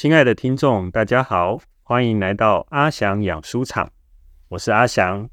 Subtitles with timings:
[0.00, 3.90] 亲爱的听众，大家好，欢迎来到阿翔养书场，
[4.48, 5.28] 我是阿翔。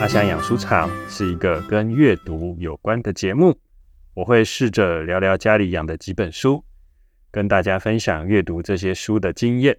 [0.00, 3.54] 阿翔养书场是一个跟阅读有关的节目，
[4.14, 6.64] 我会试着聊聊家里养的几本书，
[7.30, 9.76] 跟大家分享阅读这些书的经验。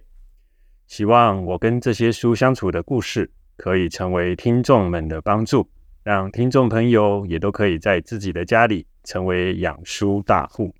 [0.86, 5.68] 希望我跟这些书相处的故事，可以成为听众们的帮助，
[6.04, 10.74] 让听众朋友也都可以在自己的家里成为养书大户。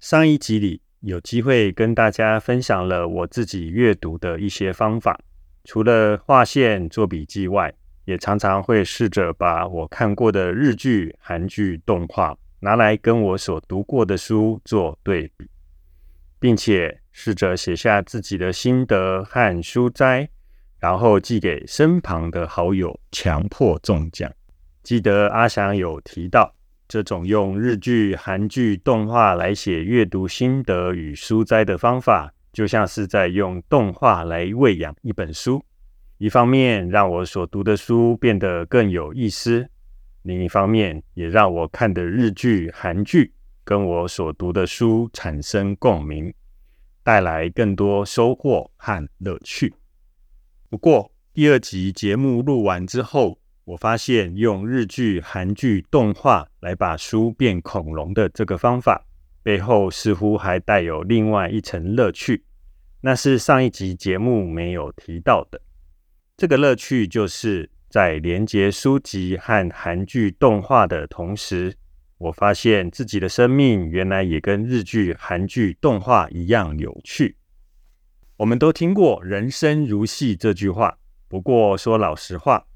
[0.00, 5.16] 上一集里有机会跟大家分享了我自己阅读的一些方法，
[5.62, 7.72] 除了划线做笔记外，
[8.04, 15.48] 也常常会试着把我看过的日剧、韩剧、动画拿来跟我所读过的书做对比，
[16.40, 20.28] 并且试着写下自己的心得和书摘，
[20.82, 24.28] 然后寄给身旁的好友，强迫中奖。
[24.82, 26.52] 记得阿翔有提到，
[26.88, 35.64] 这种用日剧、韩剧、动画来写阅读心得与书摘的方法，就像是在用动画来喂养一本书。
[36.18, 39.68] 一方面让我所读的书变得更有意思，
[40.22, 46.34] 另一方面也让我看的日剧、韩剧跟我所读的书产生共鸣，
[47.04, 49.72] 带来更多收获和乐趣。
[50.72, 59.04] 不过，第二集节目录完之后，我发现用日剧、韩剧、动画来把书变恐龙的这个方法，
[59.42, 62.44] 背后似乎还带有另外一层乐趣，
[63.02, 65.60] 那是上一集节目没有提到的。
[66.38, 71.76] 这个乐趣就是在连接书籍和韩剧动画的同时，
[72.16, 77.36] 我发现自己的生命原来也跟日剧、韩剧动画一样有趣。
[78.42, 80.98] 我们都听过“人生如戏”这句话，
[81.28, 82.66] 不过说老实话，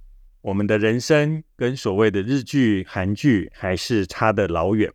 [0.41, 4.93] 我们的人生跟所谓的日剧、韩剧还是差得老远。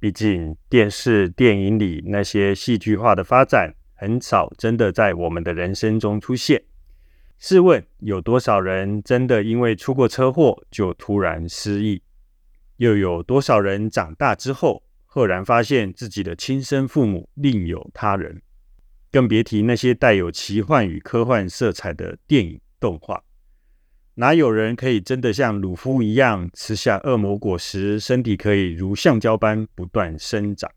[0.00, 6.64] 毕竟电视、电影里那些戏剧化的发展，很少真的在我们的人生中出现。
[7.38, 12.02] 试问，有多少人真的因为出过车祸就突然失忆？
[12.78, 18.42] 又有多少人长大之后赫然发现自己的亲生父母另有他人？
[19.10, 23.22] 更别提那些带有奇幻与科幻色彩的电影动画。
[24.14, 30.70] 哪有人可以真的像鲁夫一样吃下恶魔果实，身体可以如橡胶般不断生长？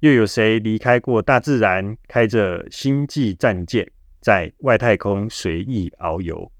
[0.00, 3.90] 又有谁离开过大自然，开着星际战舰？
[4.20, 6.50] 在外太空随意遨游。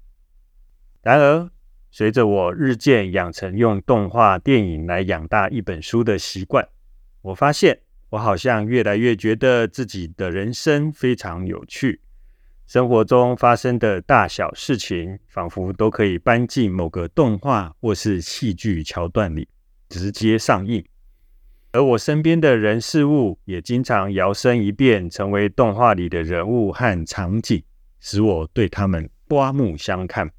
[1.01, 1.49] 然而，
[1.91, 6.67] 随着我日渐养成用动画电影来养大一本书的习惯，
[7.21, 12.01] 我发现我好像越来越觉得自己的人生非常有趣。
[12.65, 19.47] 生活中发生的大小事情，仿佛都可以搬进某个动画或是戏剧桥段里，
[19.89, 20.85] 直接上映。
[21.71, 27.63] 而我身边的人事物也经常摇身一变，成为动画里的人物和场景，
[27.99, 30.31] 使我对他们刮目相看。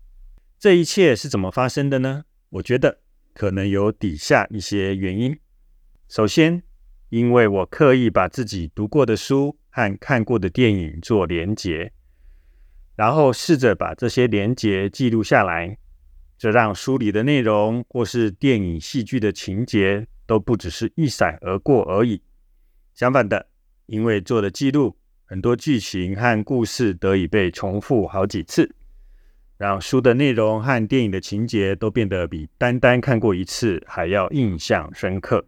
[0.58, 2.24] 这一切是怎么发生的呢？
[2.50, 2.98] 我觉得
[3.32, 5.38] 可能有底下一些原因。
[6.08, 6.62] 首先，
[7.10, 11.92] 因为我刻意把自己读过的书和看过的电影做连结，
[12.96, 15.76] 然后试着把这些连结记录下来，
[16.38, 20.06] 这让书里的内容或是电影戏剧的情节。
[20.30, 22.22] 都不只是一闪而过而已。
[22.94, 23.48] 相反的，
[23.86, 28.72] 因为做了记录，很多剧情和故事得以被重复好几次，
[29.56, 35.44] 让书的内容和电影的情节都变得比单单看过一次还要印象深刻。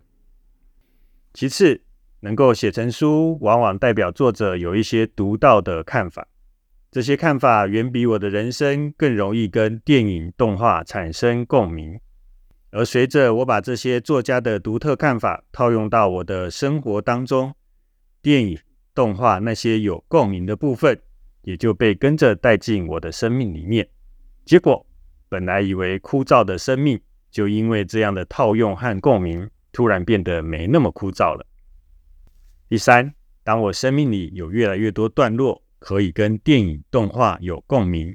[1.35, 1.81] 其次，
[2.21, 6.29] 能够写成书，往往代表作者有一些独到的看法，
[6.91, 11.99] 这些看法远比我的人生更容易跟电影、动画产生共鸣。
[12.71, 17.55] 而随着我把这些作家的独特看法套用到我的生活当中，
[18.23, 18.59] 电影、
[18.95, 20.99] 动画那些有共鸣的部分，
[21.43, 23.89] 也就被跟着带进我的生命里面。
[24.45, 24.87] 结果，
[25.29, 27.01] 本来以为枯燥的生命，
[27.31, 31.47] 就因为这样的套用和共鸣，突然变得没那么枯燥了。
[32.69, 38.15] 第三，当我生命里有越来越多段落可以跟电影、动画有共鸣。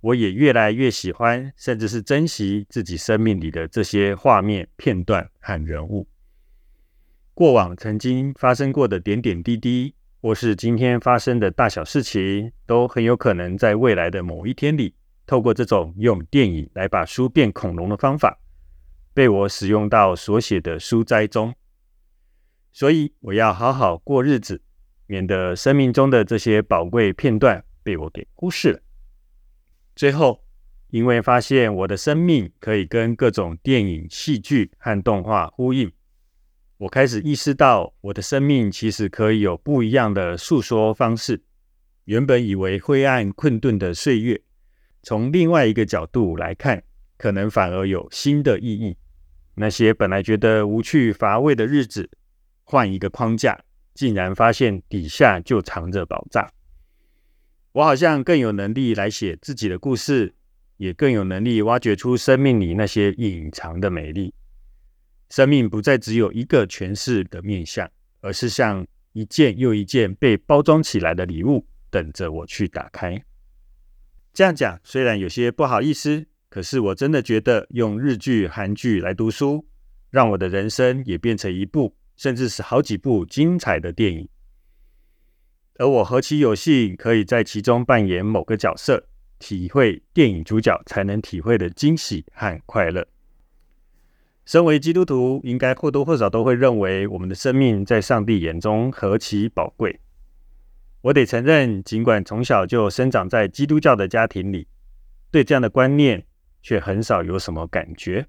[0.00, 6.06] 我也越来越喜欢，甚至是珍惜自己生命里的这些画面片段和人物。
[7.34, 14.94] 过往曾经发生过的点点滴滴，或是今天发生的大小事情，都很有可能在未来的某一天里，
[15.26, 18.38] 透过这种用电影来把书变恐龙的方法，
[19.16, 21.54] 被我使用到所写的书斋中。
[22.70, 24.60] 所以我要好好过日子，
[25.06, 28.80] 免得生命中的这些宝贵片段被我给忽视了。
[29.94, 30.44] 最后，
[30.88, 35.90] 因为发现我的生命可以跟各种电影、戏剧和动画呼应，
[36.76, 41.42] 我开始意识到我的生命其实可以有不一样的诉说方式。
[42.04, 44.42] 原本以为灰暗困顿的岁月，
[45.02, 46.82] 从另外一个角度来看，
[47.16, 48.94] 可能反而有新的意义。
[49.56, 52.10] 那些本来觉得无趣乏味的日子，
[52.64, 53.58] 换一个框架，
[53.94, 56.46] 竟然发现底下就藏着宝藏。
[57.72, 60.34] 我好像更有能力来写自己的故事，
[60.76, 64.34] 也更有能力挖掘出生命里那些隐藏的美丽。
[65.30, 73.24] 生命不再只有一个诠释的面相，而是像一件又一件被包装起来的礼物，等着我去打开。
[74.32, 76.26] 这样讲虽然有些不好意思，
[76.56, 79.66] 可是我真的觉得用日剧、韩剧来读书，
[80.08, 84.26] 让我的人生也变成一部，甚至是好几部精彩的电影。
[85.74, 89.06] 而我何其有幸，可以在其中扮演某个角色，
[89.38, 93.06] 体会电影主角才能体会的惊喜和快乐。
[94.46, 100.00] 身为基督徒，应该或多或少都会认为，我们的生命在上帝眼中何其宝贵。
[101.02, 104.66] 我得承认，尽管从小就生长在基督教的家庭里，
[105.30, 106.24] 对这样的观念
[106.66, 108.26] 却很少有什么感觉。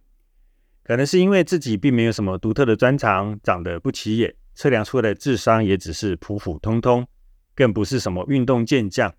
[0.83, 7.07] 可能是因为自己并没有什么独特的专长，长得不起眼，测量出来的智商也只是普普通通。
[7.55, 9.11] 更不是什么运动健将，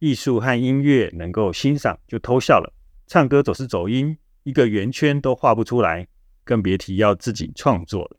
[0.00, 2.74] 艺术和音乐能够欣赏就偷笑了，
[3.06, 6.08] 唱歌总是走音，一个圆圈都画不出来，
[6.42, 8.16] 更别提要自己创作了。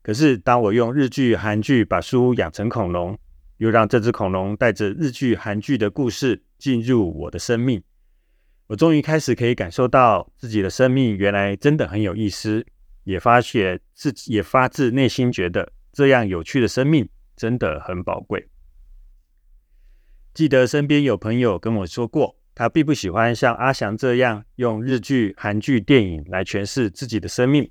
[0.00, 3.18] 可是，当我用日剧、韩剧把书养成恐龙，
[3.58, 7.82] 又让这只恐龙带着日剧、韩剧的故事进入我的生命，
[8.68, 12.66] 我终于开始可以感受到自己的生命原来真的很有意思，
[13.04, 17.08] 也发觉自己也发自内心觉得这样有趣的生命。
[17.36, 18.48] 真的很宝贵。
[20.32, 27.70] 记得身边有朋友跟我说过，他并不喜欢像阿翔这样用日剧、韩剧、电影来诠释自己的生命。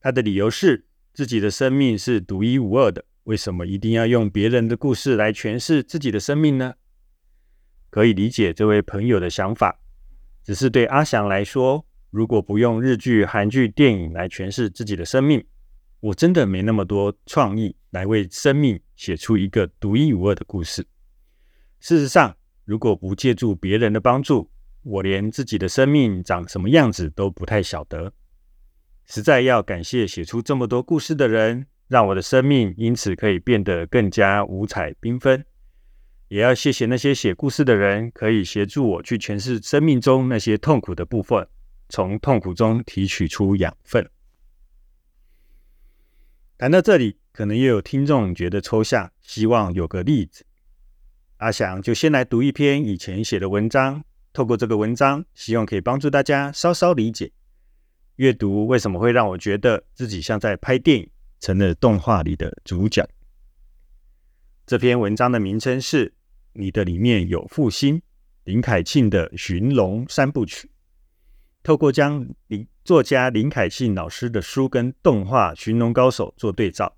[0.00, 0.84] 他的理由是，
[1.14, 6.74] 自己的生命是独一无二的，为什么一定要用别人的故事来诠释自己的生命呢？
[7.88, 9.78] 可以理解这位朋友的想法，
[10.46, 15.44] 只是对阿翔来说，如果不用日剧、韩剧、电影来诠释自己的生命，
[15.98, 20.86] 我真的没那么多创意来为生命写出一个独一无二的故事。
[21.80, 24.48] 事实上，如果不借助别人的帮助，
[24.84, 28.12] 我连自己的生命长什么样子都不太晓得。
[29.04, 35.44] 实在要感谢写出这么多故事的人，让我的生命因此可以变得更加五彩缤纷。
[36.28, 41.46] 也要谢谢那些写故事的人，可以协助我去诠释生命中那些痛苦的部分，
[41.88, 44.10] 从痛苦中提取出养分。
[46.58, 50.44] 谈到这里，可能又有听众觉得抽象，希望有个例子。
[51.36, 54.02] 阿翔就先来读一篇以前写的文章，
[54.32, 57.30] 透过这个文章，希望可以帮助大家稍稍理解
[58.16, 63.08] 阅读为什么会让我觉得自己像在拍电影，成了动画里的主角。
[64.64, 66.08] 这篇文章的名称是
[66.58, 67.98] 《你的里面有复兴》，
[68.44, 70.68] 林凯庆的《寻龙三部曲》。
[71.62, 76.96] 透过将林作家林凯庆老师的书跟动画《寻龙高手》做对照，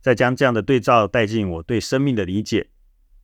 [0.00, 2.68] 再将这样的对照带进我对生命的理解，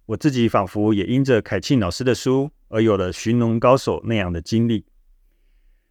[0.06, 4.84] 我自己仿佛也因着凯庆老师的书而有了《寻龙高手》那样的经历。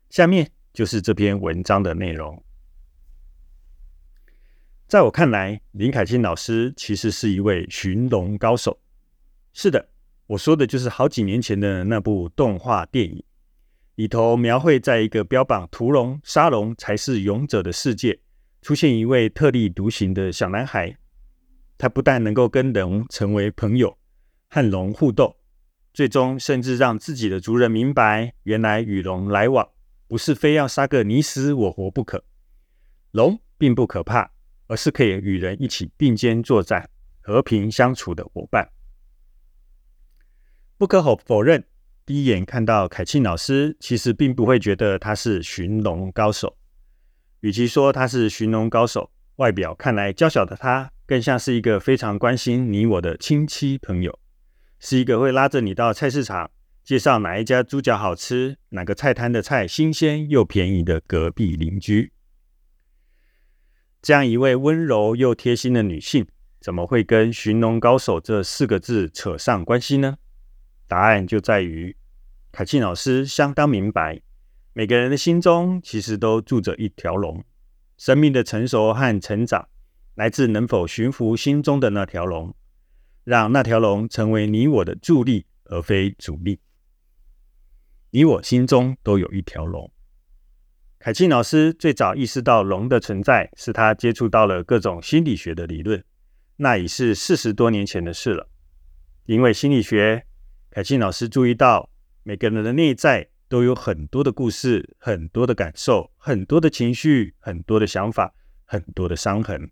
[0.09, 2.43] 下面就是这篇文章的内容。
[4.87, 8.77] 在我看来，林凯庆老师其实是一位寻龙高手。
[9.53, 9.89] 是的，
[10.27, 13.23] 我说的就是好几年前的那部动画电影。
[13.95, 18.17] 里头描绘，在一个标榜屠龙杀龙才是勇者的世界，
[18.61, 20.95] 出现一位特立独行的小男孩。
[21.77, 23.97] 他不但能够跟龙成为朋友，
[24.49, 25.35] 和龙互动，
[25.93, 29.67] 最终甚至让自己的族人明白，原来与龙来往
[30.07, 32.23] 不是非要杀个你死我活不可。
[33.11, 34.31] 龙并不可怕，
[34.67, 36.89] 而是可以与人一起并肩作战、
[37.19, 38.67] 和平相处的伙伴。
[40.81, 41.63] 不可否否认。
[42.07, 46.57] 第一眼看到凯庆老师，其实并不会觉得他是寻龙高手。
[47.41, 54.17] 与其说他是寻龙高手，外表看来娇小的他，更像是一个非常关心你我的亲戚朋友，
[54.79, 56.49] 是一个会拉着你到菜市场
[56.83, 62.11] 介绍哪一家猪脚好吃，哪个菜摊的菜新鲜又便宜的隔壁邻居。
[64.01, 66.25] 这样一位温柔又贴心的女性，
[66.59, 70.17] 怎么会跟寻龙高手这四个字扯上关系呢？
[70.91, 71.95] 答案就在于。
[72.51, 74.19] 凯庆老师相当明白，
[74.73, 77.41] 每个人的心中其实都住着一条龙。
[77.97, 79.69] 生命的成熟和成长，
[80.15, 82.53] 来自能否驯服心中的那条龙，
[83.23, 86.59] 让那条龙成为你我的助力，而非阻力。
[88.09, 89.89] 你我心中都有一条龙。
[90.99, 96.03] 凯庆老师最早意识到龙的存在，是他接触到了各种心理学的理论，
[96.57, 98.49] 那已是四十多年前的事了。
[99.25, 100.25] 因为心理学，
[100.73, 101.89] 凯庆老师注意到
[102.23, 109.69] 每个人的内在都有很多的故事、很多的感受、很多的情绪、很多的想法、很多的伤痕。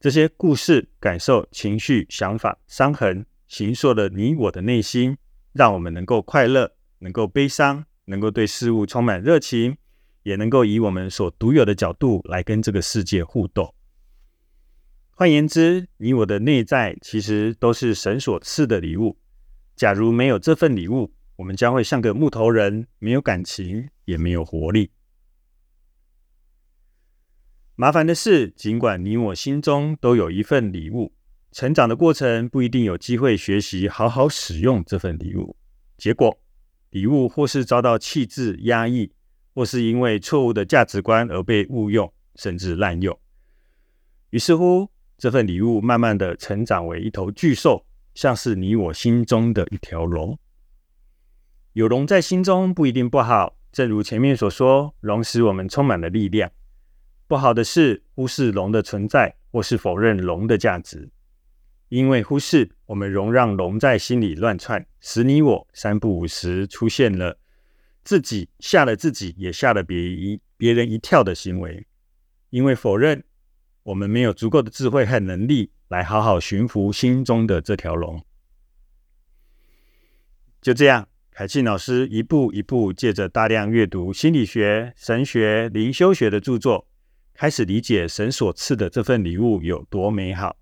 [0.00, 5.18] 这些故事、感受、情绪、想法、伤痕，形塑了你我的内心，
[5.52, 9.76] 让我们能够快乐，能够悲伤，能够对事物充满热情。
[10.22, 13.74] 也能够以我们所独有的角度来跟这个世界互动。
[15.10, 19.18] 换言之，你我的内在其实都是神所赐的礼物。
[19.80, 24.90] 假如没有这份礼物，我们将会像个木头人，没有感情，也没有活力。
[27.76, 31.14] 麻烦的是，尽管你我心中都有一份礼物，
[31.50, 35.56] 成长的过程不一定有机会学习好好使用这份礼物。
[35.96, 36.38] 结果，
[36.90, 39.10] 礼物或是遭到弃置、压抑。
[39.54, 43.18] 或是因为错误的价值观而被误用，甚至滥用，
[44.28, 50.38] 于是乎，这份礼物慢慢的成长为一头巨兽，像是你我心中的一条龙。
[51.72, 56.50] 有龙在心中不一定不好，正如前面所说，龙使我们充满了力量。
[57.28, 61.10] 不好的是忽视龙的存在，或是否认龙的价值。
[61.88, 67.38] 因为忽视，我们容让龙在心里乱窜，使你我三不五时出现了。
[68.02, 71.86] 自己吓了自己，也吓了别一别人一跳的行为，
[72.50, 73.22] 因为否认
[73.82, 78.24] 我们没有足够的智慧和能力来好好驯服心中的这条龙。
[80.60, 86.86] 就这样，凯庆老师一步一步借着大量阅读心理学、神学、灵修学的著作，
[87.32, 90.58] 开始理解神所赐的这份礼物有多美好，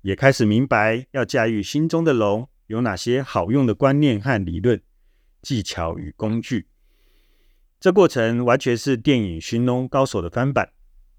[0.00, 4.80] 也开始明白要驾驭心中的龙有哪些好用的观念和理论、
[5.42, 6.68] 技巧与工具。
[7.78, 10.70] 这过程完全是电影《寻龙高手》的翻版，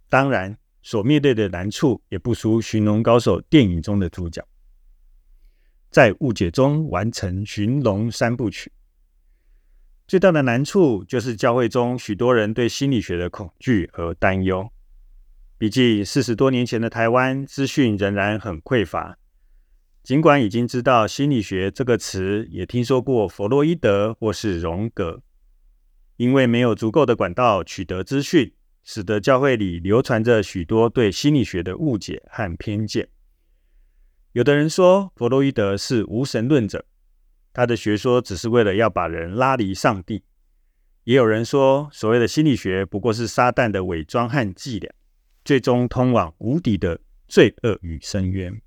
[0.09, 4.45] 当然所面对的难处也不输《寻龙高手》电影中的主角。
[5.89, 8.71] 在误解中完成寻龙三部曲，
[10.05, 14.69] 最大的难处就是教会中许多人对心理学的恐惧和担忧。
[15.57, 19.17] 毕竟四十多年前的台湾资讯仍然很匮乏，
[20.03, 25.21] 尽管已经知道心理学这个词，也听说过弗洛伊德或是荣格。
[26.17, 33.07] 因为没有足够的管道取得资讯，使得教会里流传着许多对心理学的误解和偏见。
[34.33, 36.85] 有的人说弗洛伊德是无神论者，
[37.53, 40.23] 他的学说只是为了要把人拉离上帝；
[41.03, 44.91] 也有人说所谓的心理学不过是撒旦的伪装和伎俩，
[45.45, 48.59] 最终通往无底的罪恶与深渊。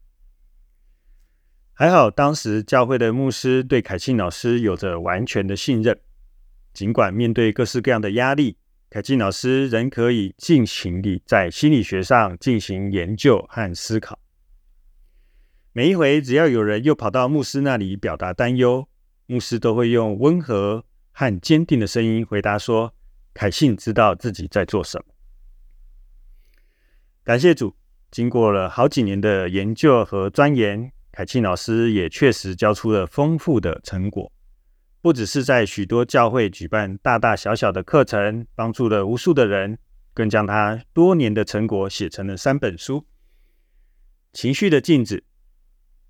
[1.73, 6.01] 还好，当时教会的牧师对凯庆老师有着完全的信任。
[6.73, 8.57] 尽管面对各式各样的压力，
[8.89, 14.19] 凯金老师仍可以尽情地在心理学上进行研究和思考。
[15.73, 18.89] 每一回，只要有人又跑到牧师那里表达担忧，
[19.27, 22.95] 牧师都会用温和和坚定的声音回答说
[23.35, 25.05] ：“凯信知道自己在做什么。”
[27.25, 27.77] 感谢主，
[28.13, 34.33] 经过了好几年的研究和钻研，凯庆老师也确实交出了丰富的成果。
[35.07, 39.79] 不只是在许多教会举办大大小小的课程，帮助了无数的人，
[40.13, 43.03] 更将他多年的成果写成了三本书：
[44.33, 45.19] 《情绪的镜子》《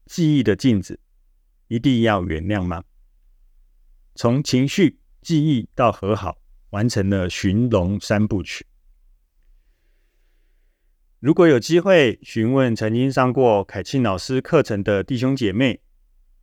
[0.06, 0.94] 记忆的镜子》，
[1.68, 2.84] 一定要原谅吗？
[4.14, 6.38] 从情绪、记忆到和好，
[6.70, 8.64] 完成了寻龙三部曲。
[11.20, 15.82] 如果有机会询问曾经上过凯庆老师课程的弟兄姐妹，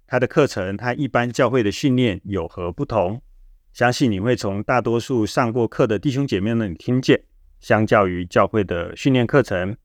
[0.06, 3.22] 他的课程和一般教会的训练有何不同？
[3.72, 7.24] 相信你会从大多数上过课的弟兄姐妹那里听见。
[7.60, 9.78] 相较于教会的训练课程，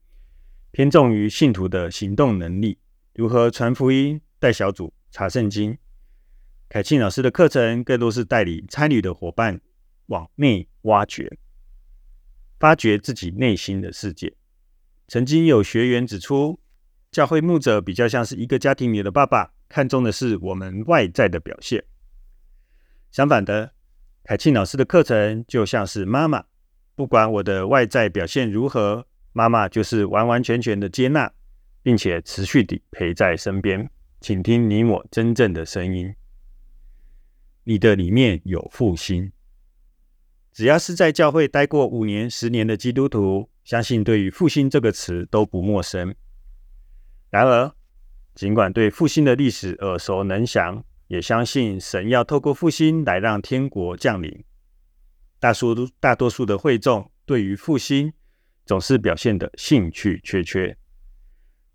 [0.71, 2.77] 偏重于信徒的行动能力，
[3.13, 5.77] 如何传福音、带小组、查圣经。
[6.67, 9.61] 凯庆老师的课程更多是带领参与的伙伴
[10.07, 11.39] 往内挖掘，
[12.59, 14.35] 发掘自己内心的世界。
[15.07, 16.59] 曾经有学员指出，
[17.09, 19.53] 教会牧者比较像是一个家庭里的爸爸。
[19.69, 21.83] 看重的是我们外在的表现。
[23.11, 23.71] 相反的，
[24.23, 26.43] 凯庆老师的课程就像是妈妈，
[26.95, 31.31] 不管我的外在表现如何，妈妈就是完完全全的接纳，
[31.81, 36.13] 并且持续地陪在身边，请听你我真正的声音。
[37.63, 39.31] 你的里面有复兴。
[40.51, 46.13] 只要是在教会待过五年、十年的基督徒，相信对于复兴这个词都不陌生。
[47.29, 47.71] 然而，
[48.39, 54.45] 尽管对复兴的历史耳熟能详，也相信神要透过复兴来让天国降临。
[55.41, 58.13] 大数大多数的会众对于复兴
[58.65, 60.77] 总是表现的兴趣缺缺。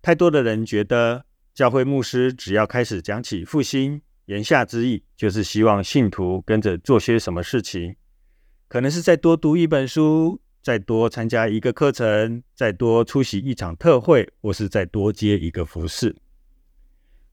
[0.01, 7.95] 太多的人觉得，教会牧师只要开始讲起复兴，言下之意就是希望信徒跟着做些什么事情，
[8.67, 16.15] 可能是再多读一本书，再多参加一个课程，再多出席一场特会，或是再多接一个服饰。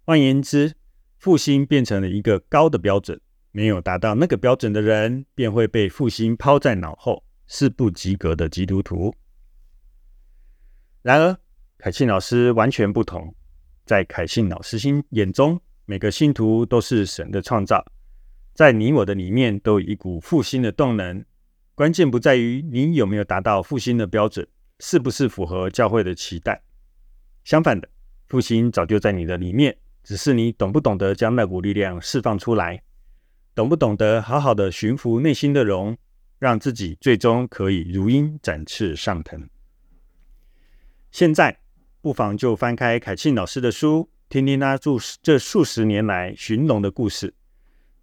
[0.05, 0.75] 换言之，
[1.19, 3.21] 复兴变成了一个高的标准。
[3.53, 9.15] 没有达到那个标准的人，便会被复兴抛在脑后，是不及格的基督徒。
[11.03, 11.39] 然而，
[11.79, 13.33] 凯信老师完全不同。
[13.85, 17.85] 在凯信老师心眼中，每个信徒都是神的创造，
[18.55, 21.25] 在你我的里面都有一股复兴的动能。
[21.75, 24.49] 关键不在于你有没有达到复兴的标准，
[24.81, 26.63] 是不是符合教会的期待。
[27.45, 27.89] 相反的，
[28.29, 32.83] 复兴早就在你的里面，只是你懂不懂得将那股力量释放出来。
[33.55, 35.97] 懂不懂得好好的驯服内心的龙，
[36.39, 39.49] 让自己最终可以如鹰展翅上腾？
[41.11, 41.61] 现在
[42.01, 44.91] 不妨就翻开凯庆老师的书，听听他这
[45.23, 47.35] 这数十年来寻龙的故事。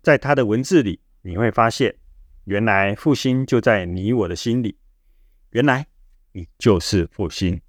[0.01, 1.95] 在他的文字里，你会发现，
[2.43, 4.77] 原来复兴就在你我的心里。
[5.49, 5.87] 原来
[6.33, 7.59] 你就是复兴。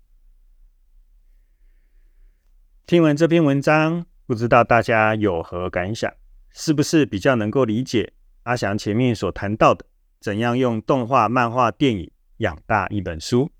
[2.87, 6.09] 听完这篇文章，不知道大家有何感想？
[6.51, 8.13] 是不是比较能够理解
[8.45, 9.85] 阿翔前面所谈到的，
[10.21, 13.51] 怎样用动画、漫画、电影养大一本书？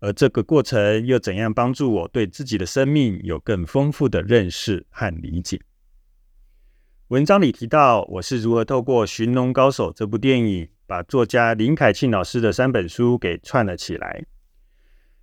[0.00, 5.62] 而这个过程又怎样帮助我对自己的生命有更丰富的认识和理解？
[7.06, 14.26] 文章里提到我是如何透过《寻龙高手》这部电影，把作家林凯庆老师的三本书给串了起来。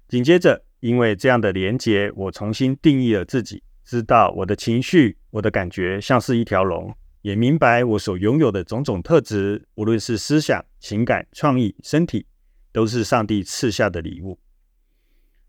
[0.07, 6.93] 紧接着，因为这样的连结，我重新定义了自己，知道我的情绪、我的感觉像是一条龙。
[7.21, 12.27] 也明白我所拥有的种种特质，无论是思想、情感、创意、身体，
[12.71, 14.37] 都是上帝赐下的礼物。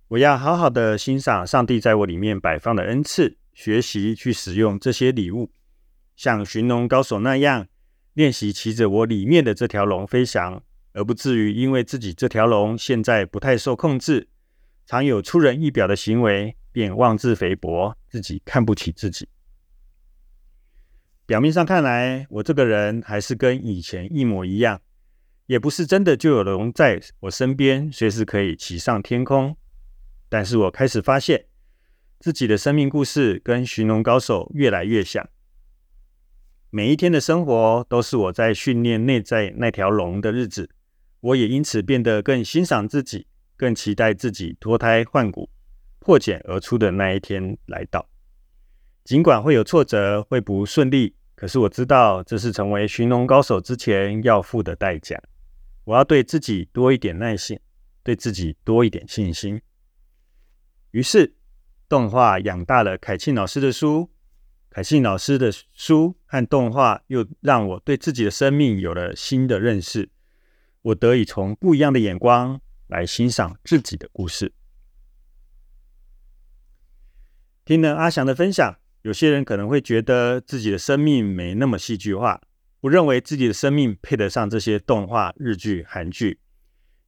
[0.08, 5.50] 我要好好的欣赏上帝在我里面摆放的恩赐，学习去使用这些礼物，
[6.14, 7.66] 像寻龙高手那样
[8.14, 10.62] 练习骑着我里面的这条龙飞翔，
[10.94, 14.28] 而不至于因为自己这条龙现在不太受控制，
[14.86, 19.28] 常有出人意表的行为，便妄自菲薄，自己看不起自己。
[21.26, 24.80] 表面上看来，我这个人还是跟以前一模一样，
[25.46, 29.56] 也不是真的就有龙在我身边，随时可以骑上天空。
[30.28, 31.46] 但是我开始发现，
[32.20, 35.28] 自己的生命故事跟寻龙高手越来越像。
[36.70, 40.70] 每一天的生活都是我在训练内在那条龙的日子，
[41.18, 45.48] 我也因此变得更欣赏自己，更期待自己脱胎换骨、
[45.98, 48.08] 破茧而出的那一天来到。
[49.04, 55.20] 尽管会有挫折，会不顺利，可是我知道这是成为寻龙高手之前要付的代价。
[55.84, 57.60] 我要对自己多一点耐性，
[58.02, 59.62] 对自己多一点信心。
[60.90, 61.36] 于是，
[61.88, 64.10] 动画养大了凯庆老师的书，
[64.70, 70.10] 凯庆老师的书和动画又让我对自己的生命有了新的认识。
[70.82, 74.52] 我得以从不一样的眼光来欣赏自己的故事。
[77.64, 78.78] 听了阿翔的分享。
[79.02, 82.42] 有些人可能会觉得自己的生命没那么戏剧化，
[82.80, 86.40] 不认为自己的生命配得上这些动画、日剧、韩剧，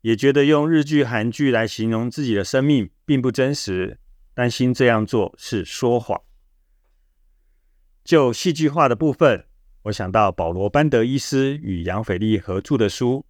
[0.02, 3.98] 也觉得用日剧、韩剧来形容自己的生命并不真实，
[4.32, 6.22] 担心这样做是说谎。
[8.04, 9.46] 就戏剧化的部分，
[9.82, 13.26] 我想到保罗·班德伊斯与杨斐利合著的书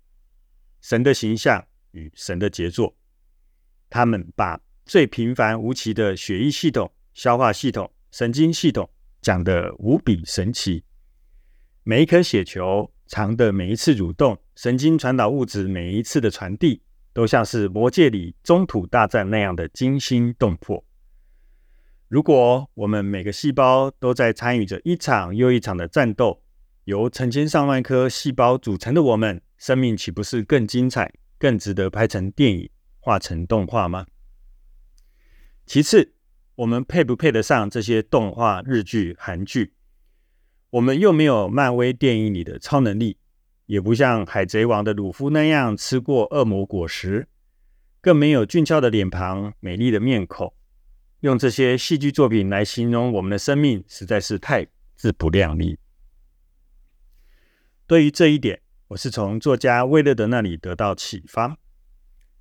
[0.87, 2.90] 《神的形象与神的杰作》，
[3.88, 7.90] 他们把最平凡无奇的血液系统、消化系统。
[8.11, 8.88] 神经系统
[9.20, 10.83] 讲的无比神奇，
[11.83, 16.81] 每一颗血球、肠的每一次蠕动、神经传导物质每一次的传递，
[17.12, 20.83] 都像是魔界里中土大战那样的惊心动魄。
[22.09, 26.42] 如果我们每个细胞都在参与着一场又一场的战斗，
[26.85, 32.70] 由成千上万颗细胞组成的我们，生命岂不是更精彩、更值得拍成电影、
[33.01, 34.07] 画成动画吗？
[35.64, 36.14] 其次。
[36.59, 39.74] 我们配不配得上这些动画、日剧、韩剧？
[40.70, 43.16] 我们又没有漫威电影里的超能力，
[43.66, 47.29] 也不像海贼王的鲁夫那样吃过恶魔果实，
[48.01, 50.53] 更没有俊俏的脸庞、美丽的面孔。
[51.20, 55.79] 用这些戏剧作品来形容我们的生命，实在是太自不量力。
[57.87, 61.59] 对于这一点，我是从作家威勒德那里得到启发。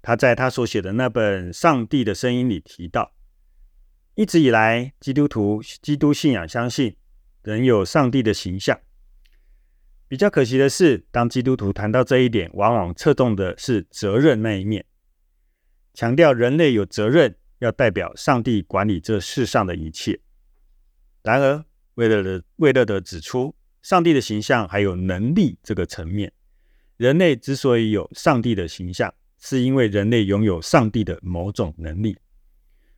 [0.01, 3.11] 他在他所写的那本《上帝的声音》里提到。
[4.15, 6.95] 一直以来，基督徒、基督信仰相信，
[7.43, 8.79] 人有上帝的形象。
[10.07, 14.85] 比较可惜的是，当基督徒谈到这一点，往往侧重的是责任那一面，
[15.93, 20.21] 强调人类有责任要代表上帝管理这世上的一切。
[21.23, 26.31] 然而，魏勒德魏勒德指出，上帝的形象还有能力这个层面。
[26.97, 32.17] 人类之所以有上帝的形象，是因为人类拥有上帝的某种能力。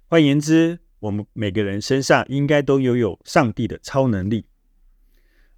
[0.07, 4.45] 换言之，我们每个人身上应该都拥有上帝的超能力。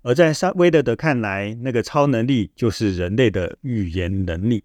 [0.02, 4.64] 而在沙威勒德看来，那个超能力就是人类的语言能力。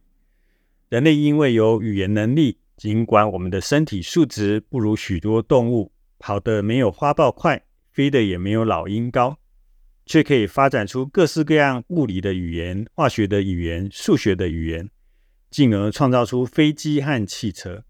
[0.88, 7.62] 人类因为有语言能力，尽管我们的身体素质不如许多动物，跑得没有花豹快，
[7.92, 9.38] 飞得也没有老鹰高，
[10.06, 14.88] 却可以发展出各式各样物理的语言、化学的语言、数学的语言，
[15.50, 17.84] 进而创造出飞机和汽车。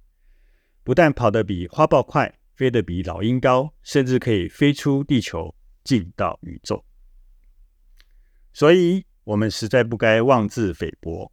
[0.83, 6.83] 不但跑得比花豹快，飞得比老鹰高，甚至可以飞出地球，进到宇宙。
[8.53, 11.31] 所以，我们实在不该妄自菲薄。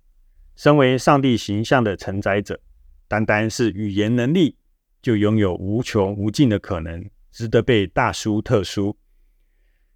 [0.55, 2.59] 身为上帝形象的承载者，
[3.07, 4.57] 单单是语言能力
[5.01, 8.97] 就拥有无穷无尽的可能，值得被大书特书。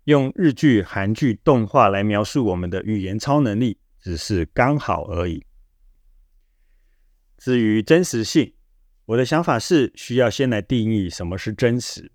[0.08, 5.44] 用日剧、韩剧、动画来描述我们的语言超能力，只是刚好而已。
[7.38, 8.54] 至于真实性，
[9.04, 12.10] 我的想法是，需要先来定义什么是真实。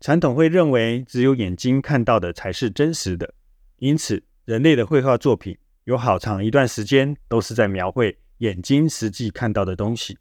[0.00, 3.32] 传统会认为，只有眼睛看到的才是真实的。
[3.76, 10.18] 因此，人类的绘画作品有好长一段时间都是在描绘眼睛实际看到的东西。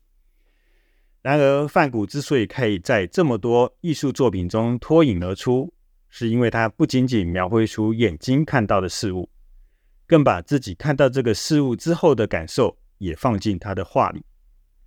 [1.23, 5.73] 然而，梵谷之所以可以在这么多艺术作品中脱颖而出，
[6.15, 9.27] 是因为他不仅仅描绘出眼睛看到的事物，
[10.05, 14.23] 更把自己看到这个事物之后的感受也放进他的画里。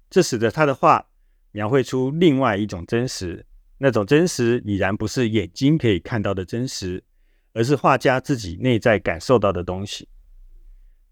[0.08, 1.04] 这使得他的画
[1.50, 3.44] 描绘出另外一种真实，
[3.78, 7.02] 那种真实已然不是眼睛可以看到的真实。
[7.52, 10.06] 而是画家自己内在感受到的东西。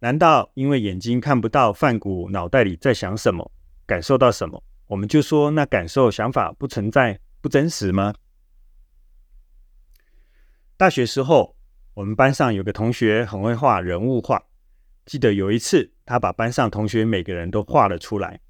[0.01, 3.51] 难道因为眼睛看不到梵谷脑袋里在想什么、
[3.87, 8.15] 感受到什么，我们就说那感受、想法不存在、不真实吗？
[10.77, 11.57] 大学时候，
[11.95, 14.43] 我们班上有个同学很会画人物画。
[15.07, 18.41] 记得有一次，他把班上同学每个人都画了出来。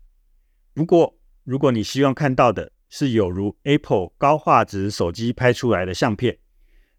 [0.73, 6.39] 不过，如果你希望看到的是有如 Apple 高画质手机拍出来的相片，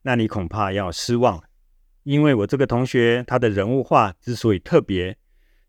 [0.03, 1.43] 那你恐怕要失望了，
[2.03, 5.17] 因为我这个同学他的人物画之所以特别，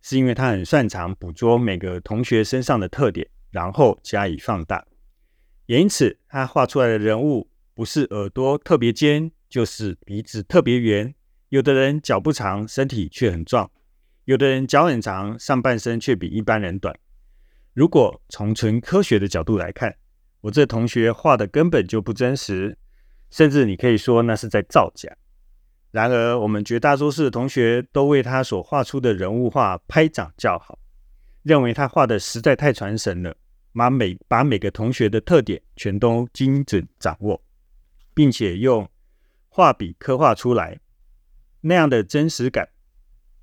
[0.03, 4.85] 是因为他很擅长捕捉每个同学身上的特点，然后加以放大。
[5.65, 11.15] 也因此，他画出来的人物不是耳朵特别尖，就是鼻子特别圆。
[11.49, 13.71] 有的人脚不长，身体却很壮；
[14.25, 16.99] 有的人脚很长，上半身却比一般人短。
[17.73, 19.97] 如果从纯科学的角度来看，
[20.41, 22.77] 我这同学画的根本就不真实。
[23.29, 25.13] 甚至你可以说那是在造假。
[25.91, 30.79] 然而，我们绝大多数的同学都为他所画出的人物画拍掌叫好，
[31.43, 33.37] 认为他画的实在太传神了，
[33.73, 37.43] 把每把每个同学的特点全都精准掌握，
[38.15, 38.89] 并且用
[39.57, 40.81] 画笔刻画出来，
[41.63, 42.69] 那样的真实感，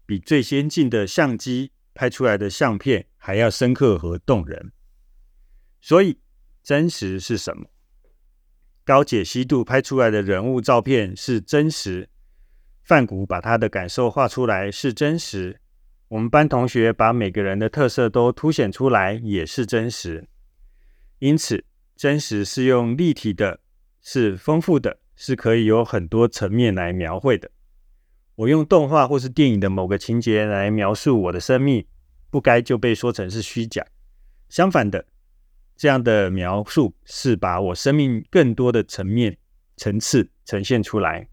[0.06, 4.71] 比最先进的相机拍出来的相片还要深刻和动人。
[5.82, 6.19] 所以，
[6.62, 7.65] 真实是什么？
[8.84, 12.08] 高解析度拍出来的人物照片是真实，
[12.84, 15.60] 范谷把他的感受画出来是真实，
[16.10, 20.30] 我们班同学把每个人的特色都凸显出来也是真实。
[21.17, 23.62] 因此，真实是用立体的，
[23.99, 27.50] 是丰富的，是可以有很多层面来描绘的。
[28.36, 31.88] 我用动画或是电影的某个情节来描述我的生命，
[32.30, 33.88] 不该就被说成是虚假。
[34.50, 35.06] 相反的。
[35.78, 39.38] 这样的描述是把我生命更多的层面
[39.78, 41.30] 层次呈现出来，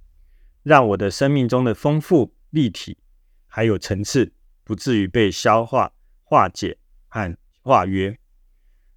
[0.62, 2.96] 让我的生命中的丰富、立体
[3.48, 8.16] 还有层次不至于被消化、化解和化约。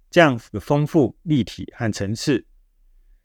[0.08, 2.46] 这样的丰富、立体和层次，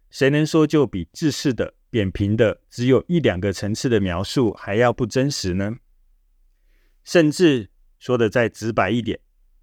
[0.10, 5.78] 谁能说就比自视的扁平的只有一两个层次的描述还要不真实呢？
[7.04, 9.20] 甚至说的再直白一点。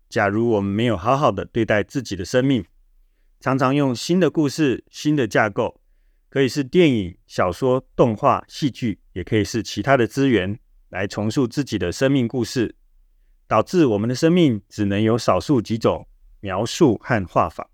[0.09, 2.64] 假如我们没有好好的对待自己的生命，
[3.40, 5.80] 常常用新的故事、新的架构，
[6.28, 10.59] 可以是电影、小说、动画、戏剧，也可以是其他的资源，
[10.90, 12.76] 来重塑自己的生命故事，
[13.48, 16.06] 导致我们的生命只能有少数几种
[16.38, 17.68] 描述和画法。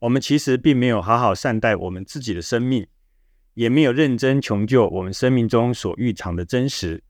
[0.00, 2.86] 我们其实并没有好好善待我们自己的生命，
[3.54, 7.02] 也没有认真穷究我们生命中所蕴藏的真实。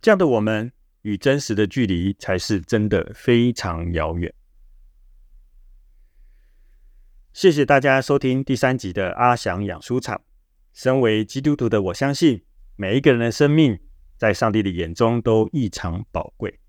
[0.00, 0.72] 这样的我们。
[1.02, 4.32] 与真实的距离才是真的非常遥远。
[7.32, 10.22] 谢谢大家收听第三集的阿翔养书场。
[10.72, 12.44] 身为基督徒的我，相信
[12.76, 13.80] 每一个人的生命
[14.16, 16.60] 在上帝的眼中都异常宝贵。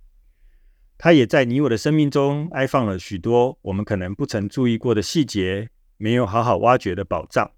[1.04, 7.52] 他也在你我的生命中安放了许多我们可能不曾注意过的细节，没有好好挖掘的宝藏。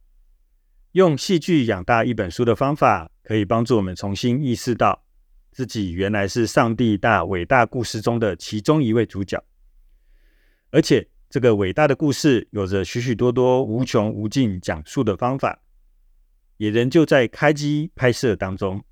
[0.94, 5.06] 用戏剧养大一本书的方法，可以帮助我们重新意识到
[5.52, 9.44] 自己原来是上帝大伟大故事中的其中一位主角，
[10.72, 15.62] 而且这个伟大的故事有着许许多多无穷无尽讲述的方法，
[16.58, 18.84] 也仍旧在开机拍摄当中。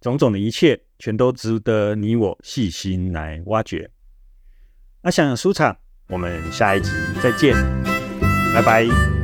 [0.00, 3.90] 种种的一切，全都值得你我细心来挖掘。
[5.02, 5.76] 阿想书场，
[6.08, 6.90] 我们下一集
[7.22, 7.54] 再见，
[8.54, 9.15] 拜拜。